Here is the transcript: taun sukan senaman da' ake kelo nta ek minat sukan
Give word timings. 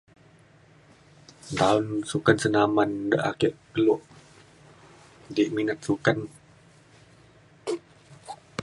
taun 1.57 1.85
sukan 2.09 2.37
senaman 2.43 2.91
da' 3.11 3.23
ake 3.29 3.49
kelo 3.71 3.95
nta 5.29 5.41
ek 5.45 5.49
minat 5.55 5.79
sukan 5.85 6.17